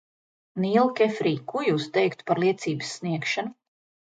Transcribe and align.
Nīl 0.63 0.87
Kefrij, 0.99 1.37
ko 1.51 1.61
jūs 1.67 1.85
teiktu 1.99 2.27
par 2.31 2.43
liecības 2.45 2.97
sniegšanu? 2.99 3.55